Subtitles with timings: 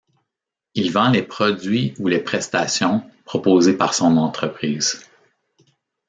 [0.73, 5.07] Il vend les produits ou les prestations proposées par son entreprise.